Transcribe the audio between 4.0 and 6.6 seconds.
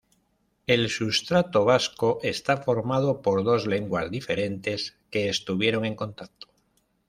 diferentes que estuvieron en contacto.